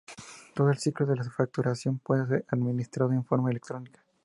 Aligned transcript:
Todo 0.55 0.71
el 0.71 0.79
ciclo 0.79 1.05
de 1.05 1.15
la 1.15 1.25
facturación 1.29 1.99
puede 1.99 2.25
ser 2.25 2.45
administrado 2.49 3.13
en 3.13 3.23
forma 3.23 3.51
electrónica. 3.51 4.03